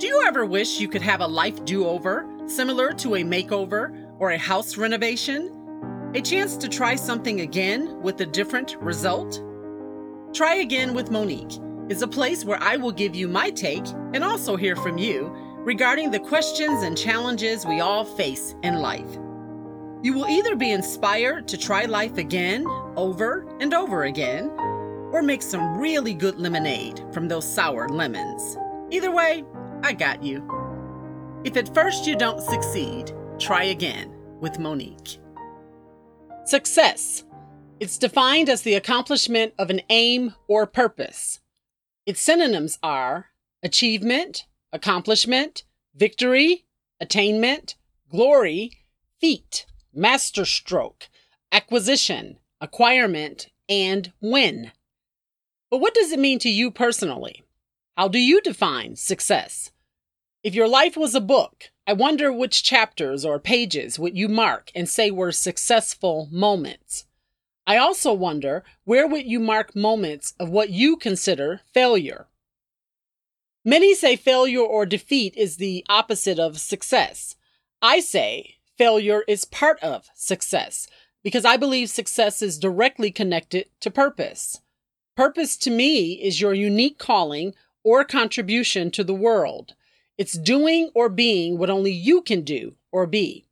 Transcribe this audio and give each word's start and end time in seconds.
Do 0.00 0.06
you 0.06 0.22
ever 0.26 0.46
wish 0.46 0.80
you 0.80 0.88
could 0.88 1.02
have 1.02 1.20
a 1.20 1.26
life 1.26 1.62
do 1.66 1.86
over, 1.86 2.26
similar 2.46 2.90
to 2.94 3.16
a 3.16 3.22
makeover 3.22 3.94
or 4.18 4.30
a 4.30 4.38
house 4.38 4.78
renovation? 4.78 5.54
A 6.14 6.22
chance 6.22 6.56
to 6.56 6.70
try 6.70 6.96
something 6.96 7.42
again 7.42 8.00
with 8.00 8.18
a 8.22 8.24
different 8.24 8.78
result? 8.80 9.42
Try 10.32 10.54
Again 10.54 10.94
with 10.94 11.10
Monique 11.10 11.60
is 11.90 12.00
a 12.00 12.08
place 12.08 12.46
where 12.46 12.56
I 12.62 12.78
will 12.78 12.92
give 12.92 13.14
you 13.14 13.28
my 13.28 13.50
take 13.50 13.86
and 14.14 14.24
also 14.24 14.56
hear 14.56 14.74
from 14.74 14.96
you 14.96 15.36
regarding 15.66 16.10
the 16.10 16.18
questions 16.18 16.82
and 16.82 16.96
challenges 16.96 17.66
we 17.66 17.80
all 17.80 18.06
face 18.06 18.54
in 18.62 18.76
life. 18.76 19.18
You 20.02 20.14
will 20.14 20.28
either 20.28 20.56
be 20.56 20.70
inspired 20.70 21.46
to 21.48 21.58
try 21.58 21.84
life 21.84 22.16
again, 22.16 22.64
over 22.96 23.46
and 23.60 23.74
over 23.74 24.04
again, 24.04 24.48
or 25.12 25.20
make 25.20 25.42
some 25.42 25.76
really 25.76 26.14
good 26.14 26.40
lemonade 26.40 27.04
from 27.12 27.28
those 27.28 27.46
sour 27.46 27.86
lemons. 27.86 28.56
Either 28.90 29.12
way, 29.12 29.44
I 29.82 29.92
got 29.92 30.22
you. 30.22 30.46
If 31.44 31.56
at 31.56 31.74
first 31.74 32.06
you 32.06 32.16
don't 32.16 32.42
succeed, 32.42 33.12
try 33.38 33.64
again 33.64 34.14
with 34.40 34.58
Monique. 34.58 35.18
Success. 36.44 37.24
It's 37.80 37.96
defined 37.96 38.50
as 38.50 38.62
the 38.62 38.74
accomplishment 38.74 39.54
of 39.58 39.70
an 39.70 39.80
aim 39.88 40.34
or 40.48 40.66
purpose. 40.66 41.40
Its 42.04 42.20
synonyms 42.20 42.78
are 42.82 43.26
achievement, 43.62 44.46
accomplishment, 44.72 45.64
victory, 45.94 46.66
attainment, 47.00 47.76
glory, 48.10 48.72
feat, 49.18 49.64
masterstroke, 49.94 51.08
acquisition, 51.52 52.38
acquirement, 52.60 53.48
and 53.68 54.12
win. 54.20 54.72
But 55.70 55.78
what 55.78 55.94
does 55.94 56.12
it 56.12 56.18
mean 56.18 56.38
to 56.40 56.50
you 56.50 56.70
personally? 56.70 57.42
How 58.00 58.08
do 58.08 58.18
you 58.18 58.40
define 58.40 58.96
success? 58.96 59.72
If 60.42 60.54
your 60.54 60.66
life 60.66 60.96
was 60.96 61.14
a 61.14 61.20
book, 61.20 61.64
I 61.86 61.92
wonder 61.92 62.32
which 62.32 62.62
chapters 62.62 63.26
or 63.26 63.38
pages 63.38 63.98
would 63.98 64.16
you 64.16 64.26
mark 64.26 64.72
and 64.74 64.88
say 64.88 65.10
were 65.10 65.32
successful 65.32 66.26
moments. 66.32 67.04
I 67.66 67.76
also 67.76 68.14
wonder 68.14 68.64
where 68.84 69.06
would 69.06 69.26
you 69.26 69.38
mark 69.38 69.76
moments 69.76 70.32
of 70.40 70.48
what 70.48 70.70
you 70.70 70.96
consider 70.96 71.60
failure? 71.74 72.26
Many 73.66 73.94
say 73.94 74.16
failure 74.16 74.60
or 74.60 74.86
defeat 74.86 75.36
is 75.36 75.58
the 75.58 75.84
opposite 75.90 76.38
of 76.38 76.58
success. 76.58 77.36
I 77.82 78.00
say 78.00 78.54
failure 78.78 79.24
is 79.28 79.44
part 79.44 79.78
of 79.80 80.08
success 80.14 80.88
because 81.22 81.44
I 81.44 81.58
believe 81.58 81.90
success 81.90 82.40
is 82.40 82.58
directly 82.58 83.10
connected 83.10 83.66
to 83.80 83.90
purpose. 83.90 84.62
Purpose 85.18 85.54
to 85.58 85.70
me 85.70 86.14
is 86.14 86.40
your 86.40 86.54
unique 86.54 86.96
calling 86.96 87.52
or 87.84 88.04
contribution 88.04 88.90
to 88.92 89.04
the 89.04 89.14
world. 89.14 89.74
It's 90.18 90.38
doing 90.38 90.90
or 90.94 91.08
being 91.08 91.58
what 91.58 91.70
only 91.70 91.92
you 91.92 92.22
can 92.22 92.42
do 92.42 92.74
or 92.92 93.06
be. 93.06 93.46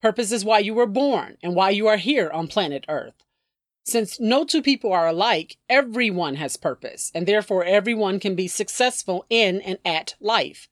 Purpose 0.00 0.32
is 0.32 0.44
why 0.44 0.60
you 0.60 0.74
were 0.74 0.86
born 0.86 1.36
and 1.42 1.54
why 1.54 1.70
you 1.70 1.86
are 1.86 1.98
here 1.98 2.30
on 2.30 2.48
planet 2.48 2.86
Earth. 2.88 3.24
Since 3.84 4.20
no 4.20 4.44
two 4.44 4.62
people 4.62 4.92
are 4.92 5.08
alike, 5.08 5.56
everyone 5.68 6.36
has 6.36 6.56
purpose, 6.56 7.10
and 7.14 7.26
therefore 7.26 7.64
everyone 7.64 8.20
can 8.20 8.34
be 8.34 8.46
successful 8.46 9.26
in 9.28 9.60
and 9.60 9.78
at 9.84 10.14
life. 10.20 10.68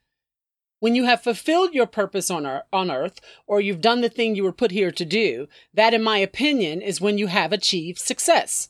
When 0.80 0.95
you 0.95 1.05
have 1.05 1.23
fulfilled 1.23 1.75
your 1.75 1.86
purpose 1.86 2.30
on, 2.30 2.47
earth, 2.47 3.20
or 3.47 3.61
you've 3.61 3.80
done 3.80 4.00
the 4.00 4.08
thing 4.08 4.36
you 4.36 4.45
were 4.45 4.52
put 4.52 4.70
here 4.70 4.92
to 4.92 5.05
do, 5.05 5.48
that, 5.75 5.92
in 5.92 6.02
my 6.02 6.19
opinion, 6.19 6.80
is 6.80 7.00
when 7.00 7.19
you 7.19 7.27
have 7.27 7.52
achieved 7.52 7.98
success. 7.98 8.69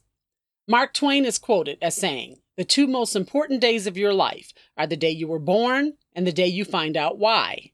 Mark 0.66 0.94
Twain 0.94 1.26
is 1.26 1.38
quoted 1.38 1.76
as 1.82 1.94
saying, 1.94 2.38
The 2.58 2.64
two 2.64 2.88
most 2.88 3.14
important 3.14 3.60
days 3.60 3.86
of 3.86 3.96
your 3.96 4.12
life 4.12 4.52
are 4.76 4.88
the 4.88 4.96
day 4.96 5.12
you 5.12 5.28
were 5.28 5.38
born 5.38 5.92
and 6.12 6.26
the 6.26 6.32
day 6.32 6.48
you 6.48 6.64
find 6.64 6.96
out 6.96 7.16
why. 7.16 7.70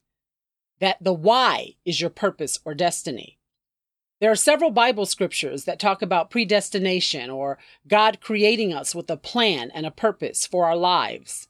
That 0.78 1.02
the 1.02 1.14
why 1.14 1.76
is 1.86 2.02
your 2.02 2.10
purpose 2.10 2.58
or 2.66 2.74
destiny. 2.74 3.38
There 4.20 4.30
are 4.30 4.36
several 4.36 4.70
Bible 4.70 5.06
scriptures 5.06 5.64
that 5.64 5.78
talk 5.78 6.02
about 6.02 6.28
predestination 6.28 7.30
or 7.30 7.56
God 7.88 8.20
creating 8.20 8.74
us 8.74 8.94
with 8.94 9.10
a 9.10 9.16
plan 9.16 9.70
and 9.70 9.86
a 9.86 9.90
purpose 9.90 10.46
for 10.46 10.66
our 10.66 10.76
lives. 10.76 11.48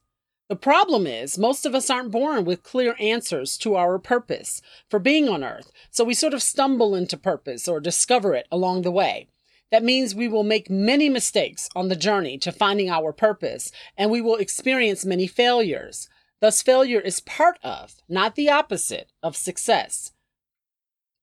The 0.49 0.55
problem 0.55 1.05
is, 1.05 1.37
most 1.37 1.67
of 1.67 1.75
us 1.75 1.91
aren't 1.91 2.13
born 2.13 2.45
with 2.45 2.63
clear 2.63 2.95
answers 3.01 3.59
to 3.59 3.75
our 3.75 3.99
purpose 3.99 4.63
for 4.89 5.01
being 5.01 5.29
on 5.29 5.43
earth, 5.43 5.73
so 5.91 6.05
we 6.05 6.15
sort 6.15 6.35
of 6.35 6.43
stumble 6.43 6.95
into 6.95 7.17
purpose 7.17 7.67
or 7.67 7.81
discover 7.81 8.37
it 8.37 8.47
along 8.53 8.83
the 8.83 8.93
way. 8.93 9.27
That 9.71 9.83
means 9.83 10.15
we 10.15 10.29
will 10.29 10.45
make 10.45 10.71
many 10.71 11.09
mistakes 11.09 11.69
on 11.75 11.89
the 11.89 11.97
journey 11.97 12.39
to 12.39 12.53
finding 12.53 12.91
our 12.91 13.13
purpose, 13.13 13.73
and 13.97 14.11
we 14.11 14.21
will 14.21 14.37
experience 14.37 15.05
many 15.05 15.27
failures. 15.27 16.09
Thus, 16.41 16.63
failure 16.63 17.01
is 17.01 17.21
part 17.21 17.59
of, 17.63 17.97
not 18.09 18.35
the 18.35 18.51
opposite, 18.51 19.11
of 19.23 19.37
success. 19.37 20.13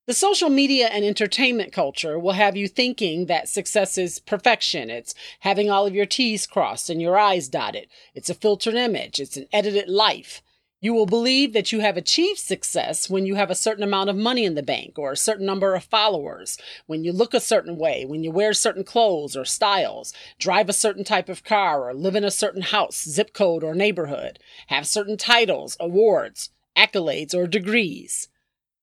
The 0.07 0.15
social 0.15 0.49
media 0.49 0.87
and 0.87 1.05
entertainment 1.05 1.71
culture 1.71 2.17
will 2.17 2.33
have 2.33 2.57
you 2.57 2.67
thinking 2.67 3.27
that 3.27 3.47
success 3.47 3.97
is 3.97 4.19
perfection. 4.19 4.89
It's 4.89 5.13
having 5.41 5.69
all 5.69 5.85
of 5.85 5.93
your 5.93 6.07
T's 6.07 6.47
crossed 6.47 6.89
and 6.89 7.01
your 7.01 7.17
I's 7.17 7.47
dotted. 7.47 7.87
It's 8.15 8.29
a 8.29 8.33
filtered 8.33 8.73
image. 8.73 9.19
It's 9.19 9.37
an 9.37 9.45
edited 9.53 9.87
life. 9.87 10.41
You 10.83 10.95
will 10.95 11.05
believe 11.05 11.53
that 11.53 11.71
you 11.71 11.81
have 11.81 11.95
achieved 11.95 12.39
success 12.39 13.07
when 13.07 13.27
you 13.27 13.35
have 13.35 13.51
a 13.51 13.55
certain 13.55 13.83
amount 13.83 14.09
of 14.09 14.15
money 14.15 14.45
in 14.45 14.55
the 14.55 14.63
bank 14.63 14.97
or 14.97 15.11
a 15.11 15.17
certain 15.17 15.45
number 15.45 15.75
of 15.75 15.83
followers, 15.83 16.57
when 16.87 17.03
you 17.03 17.13
look 17.13 17.35
a 17.35 17.39
certain 17.39 17.77
way, 17.77 18.03
when 18.03 18.23
you 18.23 18.31
wear 18.31 18.51
certain 18.51 18.83
clothes 18.83 19.37
or 19.37 19.45
styles, 19.45 20.11
drive 20.39 20.69
a 20.69 20.73
certain 20.73 21.03
type 21.03 21.29
of 21.29 21.43
car, 21.43 21.87
or 21.87 21.93
live 21.93 22.15
in 22.15 22.23
a 22.23 22.31
certain 22.31 22.63
house, 22.63 23.07
zip 23.07 23.31
code, 23.31 23.63
or 23.63 23.75
neighborhood, 23.75 24.39
have 24.67 24.87
certain 24.87 25.17
titles, 25.17 25.77
awards, 25.79 26.49
accolades, 26.75 27.35
or 27.35 27.45
degrees. 27.45 28.29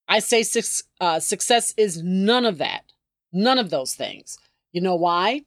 I 0.07 0.19
say 0.19 0.43
su- 0.43 0.85
uh, 1.01 1.19
success 1.19 1.73
is 1.75 2.01
none 2.01 2.45
of 2.45 2.59
that. 2.59 2.93
None 3.33 3.59
of 3.59 3.71
those 3.71 3.93
things. 3.93 4.39
You 4.71 4.79
know 4.79 4.95
why? 4.95 5.41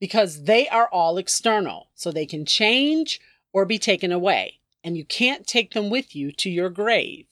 Because 0.00 0.44
they 0.44 0.68
are 0.68 0.88
all 0.88 1.18
external, 1.18 1.90
so 1.94 2.10
they 2.10 2.24
can 2.24 2.46
change 2.46 3.20
or 3.52 3.66
be 3.66 3.78
taken 3.78 4.10
away, 4.10 4.57
and 4.82 4.96
you 4.96 5.04
can't 5.04 5.46
take 5.46 5.72
them 5.72 5.90
with 5.90 6.14
you 6.14 6.32
to 6.32 6.50
your 6.50 6.70
grave. 6.70 7.26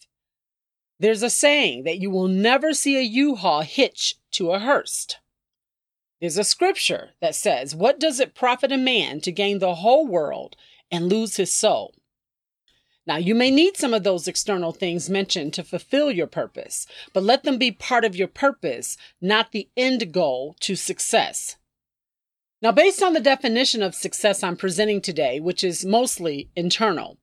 There's 0.98 1.22
a 1.22 1.30
saying 1.30 1.84
that 1.84 1.98
you 1.98 2.10
will 2.10 2.28
never 2.28 2.72
see 2.72 2.96
a 2.96 3.02
U-Haul 3.02 3.62
hitch 3.62 4.16
to 4.32 4.52
a 4.52 4.58
hearse. 4.58 5.08
There's 6.20 6.38
a 6.38 6.44
scripture 6.44 7.10
that 7.20 7.34
says, 7.34 7.74
What 7.74 8.00
does 8.00 8.20
it 8.20 8.34
profit 8.34 8.72
a 8.72 8.78
man 8.78 9.20
to 9.20 9.32
gain 9.32 9.58
the 9.58 9.76
whole 9.76 10.06
world 10.06 10.56
and 10.90 11.08
lose 11.08 11.36
his 11.36 11.52
soul? 11.52 11.94
Now, 13.06 13.16
you 13.18 13.34
may 13.34 13.50
need 13.50 13.76
some 13.76 13.94
of 13.94 14.02
those 14.02 14.26
external 14.26 14.72
things 14.72 15.08
mentioned 15.08 15.54
to 15.54 15.62
fulfill 15.62 16.10
your 16.10 16.26
purpose, 16.26 16.86
but 17.12 17.22
let 17.22 17.44
them 17.44 17.56
be 17.56 17.70
part 17.70 18.04
of 18.04 18.16
your 18.16 18.26
purpose, 18.26 18.96
not 19.20 19.52
the 19.52 19.68
end 19.76 20.12
goal 20.12 20.56
to 20.60 20.74
success. 20.74 21.56
Now, 22.62 22.72
based 22.72 23.02
on 23.02 23.12
the 23.12 23.20
definition 23.20 23.82
of 23.82 23.94
success 23.94 24.42
I'm 24.42 24.56
presenting 24.56 25.00
today, 25.00 25.38
which 25.38 25.62
is 25.62 25.84
mostly 25.84 26.48
internal, 26.56 27.18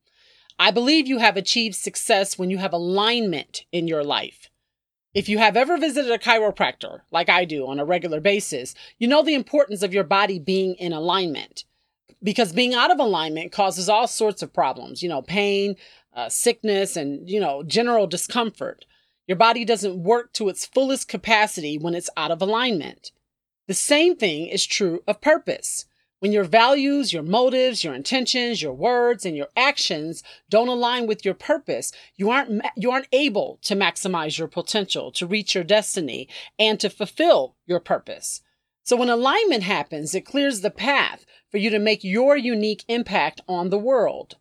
I 0.59 0.71
believe 0.71 1.07
you 1.07 1.19
have 1.19 1.37
achieved 1.37 1.75
success 1.75 2.37
when 2.37 2.49
you 2.49 2.57
have 2.57 2.73
alignment 2.73 3.65
in 3.71 3.87
your 3.87 4.03
life. 4.03 4.49
If 5.13 5.29
you 5.29 5.37
have 5.37 5.55
ever 5.55 5.77
visited 5.77 6.11
a 6.11 6.17
chiropractor, 6.17 7.01
like 7.11 7.29
I 7.29 7.45
do 7.45 7.67
on 7.67 7.79
a 7.79 7.85
regular 7.85 8.19
basis, 8.19 8.73
you 8.97 9.07
know 9.07 9.21
the 9.21 9.35
importance 9.35 9.83
of 9.83 9.93
your 9.93 10.03
body 10.03 10.39
being 10.39 10.75
in 10.75 10.91
alignment 10.91 11.65
because 12.23 12.53
being 12.53 12.73
out 12.73 12.89
of 12.89 12.99
alignment 12.99 13.51
causes 13.51 13.89
all 13.89 14.07
sorts 14.07 14.41
of 14.41 14.53
problems, 14.53 15.03
you 15.03 15.09
know, 15.09 15.21
pain, 15.21 15.75
uh, 16.13 16.29
sickness, 16.29 16.95
and, 16.95 17.29
you 17.29 17.39
know, 17.39 17.63
general 17.63 18.07
discomfort. 18.07 18.85
Your 19.27 19.37
body 19.37 19.65
doesn't 19.65 20.03
work 20.03 20.33
to 20.33 20.49
its 20.49 20.65
fullest 20.65 21.07
capacity 21.07 21.77
when 21.77 21.95
it's 21.95 22.09
out 22.17 22.31
of 22.31 22.41
alignment. 22.41 23.11
The 23.67 23.73
same 23.73 24.15
thing 24.15 24.47
is 24.47 24.65
true 24.65 25.03
of 25.07 25.21
purpose. 25.21 25.85
When 26.23 26.31
your 26.31 26.45
values, 26.45 27.11
your 27.11 27.21
motives, 27.21 27.83
your 27.83 27.93
intentions, 27.93 28.61
your 28.61 28.71
words, 28.71 29.25
and 29.25 29.35
your 29.35 29.49
actions 29.57 30.23
don't 30.49 30.69
align 30.69 31.05
with 31.05 31.25
your 31.25 31.33
purpose, 31.33 31.91
you 32.15 32.29
aren't, 32.29 32.65
you 32.77 32.91
aren't 32.91 33.09
able 33.11 33.59
to 33.63 33.75
maximize 33.75 34.37
your 34.37 34.47
potential, 34.47 35.11
to 35.11 35.27
reach 35.27 35.53
your 35.53 35.65
destiny, 35.65 36.29
and 36.57 36.79
to 36.79 36.89
fulfill 36.89 37.57
your 37.65 37.81
purpose. 37.81 38.39
So 38.83 38.95
when 38.95 39.09
alignment 39.09 39.63
happens, 39.63 40.15
it 40.15 40.21
clears 40.21 40.61
the 40.61 40.71
path 40.71 41.25
for 41.51 41.57
you 41.57 41.69
to 41.71 41.77
make 41.77 42.05
your 42.05 42.37
unique 42.37 42.85
impact 42.87 43.41
on 43.45 43.69
the 43.69 43.77
world. 43.77 44.37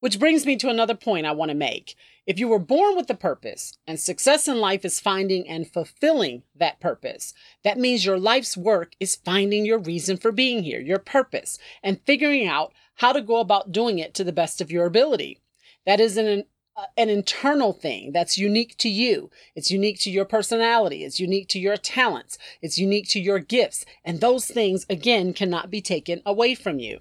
Which 0.00 0.18
brings 0.18 0.44
me 0.44 0.56
to 0.56 0.68
another 0.68 0.94
point 0.94 1.24
I 1.24 1.32
want 1.32 1.48
to 1.48 1.54
make. 1.54 1.94
If 2.30 2.38
you 2.38 2.46
were 2.46 2.60
born 2.60 2.94
with 2.94 3.10
a 3.10 3.16
purpose 3.16 3.76
and 3.88 3.98
success 3.98 4.46
in 4.46 4.60
life 4.60 4.84
is 4.84 5.00
finding 5.00 5.48
and 5.48 5.66
fulfilling 5.66 6.44
that 6.54 6.78
purpose, 6.78 7.34
that 7.64 7.76
means 7.76 8.04
your 8.04 8.20
life's 8.20 8.56
work 8.56 8.92
is 9.00 9.16
finding 9.16 9.66
your 9.66 9.80
reason 9.80 10.16
for 10.16 10.30
being 10.30 10.62
here, 10.62 10.78
your 10.78 11.00
purpose, 11.00 11.58
and 11.82 12.00
figuring 12.06 12.46
out 12.46 12.72
how 12.94 13.12
to 13.12 13.20
go 13.20 13.40
about 13.40 13.72
doing 13.72 13.98
it 13.98 14.14
to 14.14 14.22
the 14.22 14.30
best 14.30 14.60
of 14.60 14.70
your 14.70 14.86
ability. 14.86 15.40
That 15.86 15.98
is 15.98 16.16
an 16.16 16.44
uh, 16.76 16.86
an 16.96 17.08
internal 17.08 17.72
thing 17.72 18.12
that's 18.12 18.38
unique 18.38 18.76
to 18.76 18.88
you. 18.88 19.28
It's 19.56 19.72
unique 19.72 19.98
to 20.02 20.10
your 20.12 20.24
personality. 20.24 21.02
It's 21.02 21.18
unique 21.18 21.48
to 21.48 21.58
your 21.58 21.76
talents. 21.76 22.38
It's 22.62 22.78
unique 22.78 23.08
to 23.08 23.18
your 23.18 23.40
gifts. 23.40 23.84
And 24.04 24.20
those 24.20 24.46
things, 24.46 24.86
again, 24.88 25.32
cannot 25.32 25.68
be 25.68 25.80
taken 25.80 26.22
away 26.24 26.54
from 26.54 26.78
you. 26.78 27.00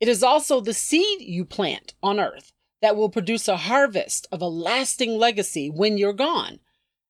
It 0.00 0.08
is 0.08 0.22
also 0.22 0.60
the 0.60 0.74
seed 0.74 1.22
you 1.22 1.46
plant 1.46 1.94
on 2.02 2.20
earth, 2.20 2.52
that 2.82 2.96
will 2.96 3.10
produce 3.10 3.48
a 3.48 3.56
harvest 3.56 4.26
of 4.32 4.40
a 4.40 4.48
lasting 4.48 5.18
legacy 5.18 5.68
when 5.68 5.98
you're 5.98 6.12
gone. 6.12 6.60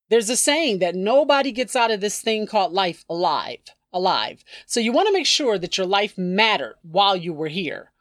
There's 0.08 0.30
a 0.30 0.36
saying 0.36 0.80
that 0.80 0.96
nobody 0.96 1.52
gets 1.52 1.76
out 1.76 1.90
of 1.90 2.00
this 2.00 2.20
thing 2.20 2.46
called 2.46 2.72
life 2.72 3.04
alive, 3.08 3.60
alive. 3.92 4.44
So 4.66 4.80
you 4.80 4.92
want 4.92 5.06
to 5.06 5.12
make 5.12 5.26
sure 5.26 5.58
that 5.58 5.78
your 5.78 5.86
life 5.86 6.18
mattered 6.18 6.76
while 6.82 7.16
you 7.16 7.32
were 7.32 7.48
here. 7.48 7.92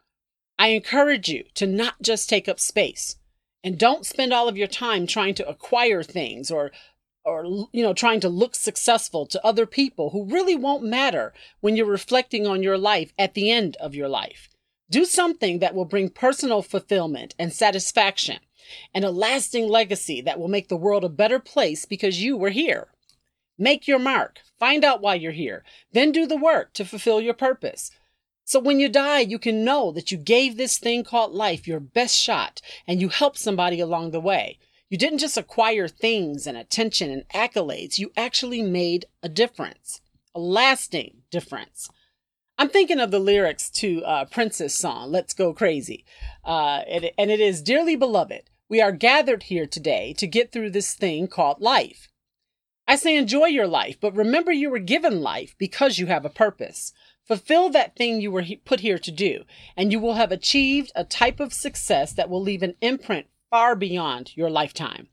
I 0.58 0.68
encourage 0.68 1.28
you 1.28 1.44
to 1.54 1.66
not 1.66 2.02
just 2.02 2.28
take 2.28 2.48
up 2.48 2.58
space 2.58 3.16
and 3.62 3.78
don't 3.78 4.06
spend 4.06 4.32
all 4.32 4.48
of 4.48 4.56
your 4.56 4.66
time 4.66 5.06
trying 5.06 5.34
to 5.34 5.48
acquire 5.48 6.02
things 6.02 6.50
or 6.50 6.72
or 7.24 7.44
you 7.72 7.82
know 7.82 7.92
trying 7.92 8.20
to 8.20 8.28
look 8.28 8.54
successful 8.54 9.26
to 9.26 9.44
other 9.44 9.66
people 9.66 10.10
who 10.10 10.24
really 10.24 10.56
won't 10.56 10.82
matter 10.82 11.32
when 11.60 11.76
you're 11.76 11.86
reflecting 11.86 12.46
on 12.46 12.62
your 12.62 12.78
life 12.78 13.12
at 13.18 13.34
the 13.34 13.50
end 13.50 13.76
of 13.76 13.94
your 13.94 14.08
life. 14.08 14.48
Do 14.90 15.04
something 15.04 15.60
that 15.60 15.74
will 15.74 15.84
bring 15.84 16.08
personal 16.08 16.62
fulfillment 16.62 17.34
and 17.38 17.52
satisfaction 17.52 18.40
and 18.92 19.04
a 19.04 19.10
lasting 19.10 19.68
legacy 19.68 20.20
that 20.22 20.38
will 20.38 20.48
make 20.48 20.68
the 20.68 20.76
world 20.76 21.04
a 21.04 21.08
better 21.08 21.38
place 21.38 21.84
because 21.84 22.22
you 22.22 22.36
were 22.36 22.50
here. 22.50 22.88
Make 23.56 23.86
your 23.86 23.98
mark, 23.98 24.40
find 24.58 24.84
out 24.84 25.00
why 25.00 25.14
you're 25.14 25.32
here, 25.32 25.64
then 25.92 26.10
do 26.10 26.26
the 26.26 26.36
work 26.36 26.72
to 26.74 26.84
fulfill 26.84 27.20
your 27.20 27.34
purpose. 27.34 27.92
So 28.44 28.58
when 28.58 28.80
you 28.80 28.88
die, 28.88 29.20
you 29.20 29.38
can 29.38 29.64
know 29.64 29.92
that 29.92 30.10
you 30.10 30.18
gave 30.18 30.56
this 30.56 30.76
thing 30.76 31.04
called 31.04 31.32
life 31.32 31.68
your 31.68 31.78
best 31.78 32.16
shot 32.16 32.60
and 32.84 33.00
you 33.00 33.08
helped 33.08 33.38
somebody 33.38 33.78
along 33.78 34.10
the 34.10 34.18
way. 34.18 34.58
You 34.88 34.98
didn't 34.98 35.18
just 35.18 35.36
acquire 35.36 35.86
things 35.86 36.48
and 36.48 36.56
attention 36.56 37.12
and 37.12 37.28
accolades, 37.28 37.98
you 37.98 38.10
actually 38.16 38.60
made 38.60 39.04
a 39.22 39.28
difference, 39.28 40.00
a 40.34 40.40
lasting 40.40 41.18
difference. 41.30 41.88
I'm 42.60 42.68
thinking 42.68 43.00
of 43.00 43.10
the 43.10 43.18
lyrics 43.18 43.70
to 43.70 44.04
uh, 44.04 44.26
Prince's 44.26 44.74
song, 44.74 45.10
Let's 45.10 45.32
Go 45.32 45.54
Crazy. 45.54 46.04
Uh, 46.44 46.82
and, 46.86 47.10
and 47.16 47.30
it 47.30 47.40
is 47.40 47.62
Dearly 47.62 47.96
beloved, 47.96 48.50
we 48.68 48.82
are 48.82 48.92
gathered 48.92 49.44
here 49.44 49.66
today 49.66 50.12
to 50.18 50.26
get 50.26 50.52
through 50.52 50.68
this 50.68 50.92
thing 50.92 51.26
called 51.26 51.62
life. 51.62 52.08
I 52.86 52.96
say 52.96 53.16
enjoy 53.16 53.46
your 53.46 53.66
life, 53.66 53.96
but 53.98 54.14
remember 54.14 54.52
you 54.52 54.68
were 54.68 54.78
given 54.78 55.22
life 55.22 55.54
because 55.56 55.98
you 55.98 56.04
have 56.08 56.26
a 56.26 56.28
purpose. 56.28 56.92
Fulfill 57.26 57.70
that 57.70 57.96
thing 57.96 58.20
you 58.20 58.30
were 58.30 58.44
put 58.66 58.80
here 58.80 58.98
to 58.98 59.10
do, 59.10 59.44
and 59.74 59.90
you 59.90 59.98
will 59.98 60.16
have 60.16 60.30
achieved 60.30 60.92
a 60.94 61.02
type 61.02 61.40
of 61.40 61.54
success 61.54 62.12
that 62.12 62.28
will 62.28 62.42
leave 62.42 62.62
an 62.62 62.74
imprint 62.82 63.28
far 63.48 63.74
beyond 63.74 64.36
your 64.36 64.50
lifetime. 64.50 65.08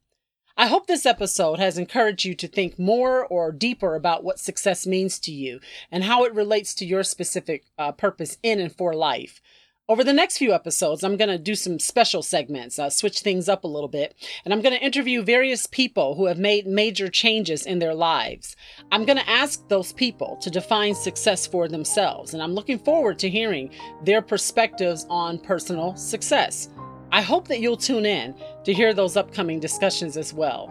I 0.60 0.66
hope 0.66 0.88
this 0.88 1.06
episode 1.06 1.60
has 1.60 1.78
encouraged 1.78 2.26
you 2.26 2.34
to 2.34 2.48
think 2.48 2.80
more 2.80 3.24
or 3.24 3.52
deeper 3.52 3.94
about 3.94 4.24
what 4.24 4.40
success 4.40 4.88
means 4.88 5.20
to 5.20 5.32
you 5.32 5.60
and 5.92 6.04
how 6.04 6.24
it 6.24 6.34
relates 6.34 6.74
to 6.76 6.86
your 6.86 7.04
specific 7.04 7.66
uh, 7.78 7.92
purpose 7.92 8.40
in 8.42 8.60
and 8.60 8.76
for 8.76 8.96
life. 8.96 9.40
Over 9.88 10.04
the 10.04 10.14
next 10.14 10.40
few 10.40 10.54
episodes, 10.54 11.04
I'm 11.04 11.16
going 11.16 11.30
to 11.30 11.38
do 11.38 11.54
some 11.54 11.78
special 11.78 12.24
segments, 12.24 12.80
uh, 12.80 12.90
switch 12.90 13.20
things 13.20 13.48
up 13.48 13.66
a 13.66 13.68
little 13.68 13.88
bit, 13.88 14.16
and 14.44 14.52
I'm 14.52 14.62
going 14.62 14.76
to 14.76 14.84
interview 14.84 15.22
various 15.22 15.68
people 15.68 16.16
who 16.16 16.26
have 16.26 16.40
made 16.40 16.66
major 16.66 17.08
changes 17.08 17.64
in 17.64 17.78
their 17.78 17.94
lives. 17.94 18.56
I'm 18.92 19.06
going 19.06 19.20
to 19.20 19.30
ask 19.30 19.66
those 19.68 19.94
people 19.94 20.38
to 20.42 20.50
define 20.50 20.96
success 20.96 21.46
for 21.46 21.68
themselves, 21.68 22.34
and 22.34 22.42
I'm 22.42 22.56
looking 22.56 22.80
forward 22.80 23.20
to 23.20 23.30
hearing 23.30 23.70
their 24.04 24.24
perspectives 24.24 25.06
on 25.08 25.38
personal 25.38 25.96
success. 25.96 26.70
I 27.12 27.22
hope 27.22 27.48
that 27.48 27.60
you'll 27.60 27.78
tune 27.78 28.06
in 28.06 28.36
to 28.64 28.74
hear 28.74 28.94
those 28.94 29.18
upcoming 29.18 29.60
discussions 29.60 30.18
as 30.18 30.34
well. 30.34 30.68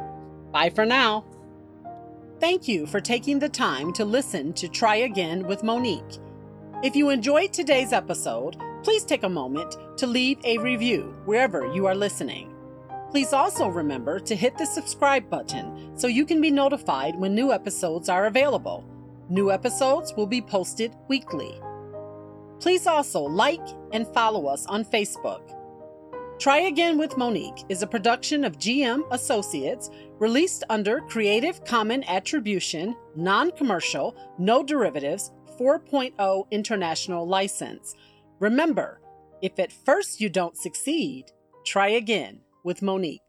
Bye 0.52 0.70
for 0.70 0.84
now. 0.84 1.24
Thank 2.40 2.68
you 2.68 2.86
for 2.86 3.00
taking 3.00 3.38
the 3.38 3.48
time 3.48 3.92
to 3.94 4.04
listen 4.04 4.52
to 4.54 4.68
Try 4.68 4.96
Again 4.96 5.46
with 5.46 5.62
Monique. 5.62 6.18
If 6.82 6.94
you 6.94 7.08
enjoyed 7.08 7.54
today's 7.54 7.94
episode, 7.94 8.56
please 8.82 9.04
take 9.04 9.22
a 9.22 9.28
moment 9.28 9.74
to 9.96 10.06
leave 10.06 10.38
a 10.44 10.58
review 10.58 11.16
wherever 11.24 11.72
you 11.72 11.86
are 11.86 11.94
listening. 11.94 12.52
Please 13.10 13.32
also 13.32 13.68
remember 13.68 14.20
to 14.20 14.36
hit 14.36 14.58
the 14.58 14.66
subscribe 14.66 15.30
button 15.30 15.98
so 15.98 16.06
you 16.06 16.26
can 16.26 16.42
be 16.42 16.50
notified 16.50 17.16
when 17.16 17.34
new 17.34 17.52
episodes 17.52 18.10
are 18.10 18.26
available. 18.26 18.84
New 19.30 19.50
episodes 19.50 20.12
will 20.14 20.26
be 20.26 20.42
posted 20.42 20.94
weekly. 21.08 21.58
Please 22.60 22.86
also 22.86 23.22
like 23.22 23.66
and 23.92 24.06
follow 24.08 24.46
us 24.46 24.66
on 24.66 24.84
Facebook. 24.84 25.55
Try 26.38 26.58
Again 26.58 26.98
with 26.98 27.16
Monique 27.16 27.64
is 27.70 27.80
a 27.80 27.86
production 27.86 28.44
of 28.44 28.58
GM 28.58 29.10
Associates 29.10 29.88
released 30.18 30.64
under 30.68 31.00
Creative 31.00 31.64
Common 31.64 32.04
Attribution, 32.04 32.94
Non 33.16 33.50
Commercial, 33.52 34.14
No 34.38 34.62
Derivatives 34.62 35.32
4.0 35.58 36.44
International 36.50 37.26
License. 37.26 37.94
Remember, 38.38 39.00
if 39.40 39.58
at 39.58 39.72
first 39.72 40.20
you 40.20 40.28
don't 40.28 40.58
succeed, 40.58 41.24
try 41.64 41.88
again 41.88 42.40
with 42.64 42.82
Monique. 42.82 43.22